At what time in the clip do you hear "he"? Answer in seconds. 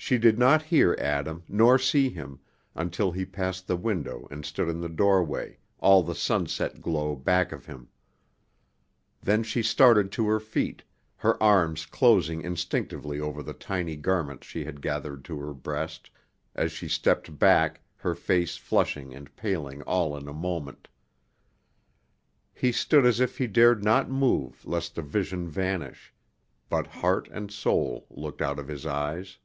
3.12-3.26, 22.54-22.72, 23.36-23.46